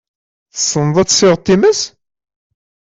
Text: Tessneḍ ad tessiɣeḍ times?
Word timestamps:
Tessneḍ 0.53 0.97
ad 0.97 1.07
tessiɣeḍ 1.09 1.41
times? 1.45 1.81